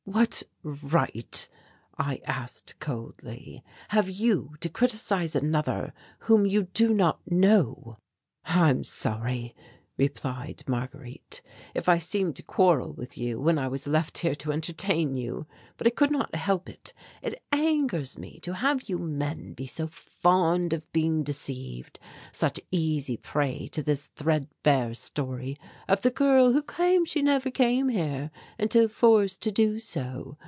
[0.05, 1.47] "What right,"
[1.97, 7.97] I asked coldly, "have you to criticize another whom you do not know?"
[8.43, 9.55] "I am sorry,"
[9.97, 11.43] replied Marguerite,
[11.75, 15.45] "if I seem to quarrel with you when I was left here to entertain you,
[15.77, 16.91] but I could not help it
[17.21, 21.99] it angers me to have you men be so fond of being deceived,
[22.31, 25.57] such easy prey to this threadbare story
[25.87, 30.37] of the girl who claims she never came here until forced to do so.